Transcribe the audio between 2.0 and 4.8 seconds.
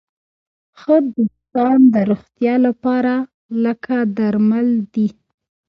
روغتیا لپاره لکه درمل